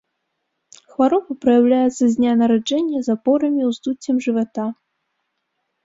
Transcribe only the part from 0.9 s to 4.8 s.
Хвароба праяўляецца з дня нараджэння запорамі, уздуццем жывата.